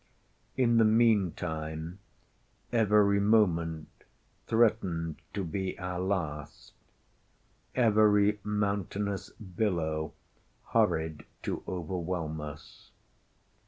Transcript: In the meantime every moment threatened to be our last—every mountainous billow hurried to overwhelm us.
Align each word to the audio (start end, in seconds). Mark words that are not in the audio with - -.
In 0.57 0.77
the 0.77 0.83
meantime 0.83 1.99
every 2.73 3.19
moment 3.19 3.89
threatened 4.47 5.21
to 5.35 5.43
be 5.43 5.77
our 5.77 5.99
last—every 5.99 8.39
mountainous 8.43 9.29
billow 9.29 10.13
hurried 10.69 11.27
to 11.43 11.61
overwhelm 11.67 12.41
us. 12.41 12.89